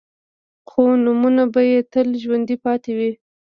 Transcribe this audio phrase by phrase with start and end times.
[0.69, 3.11] خو نومونه به يې تل ژوندي پاتې وي.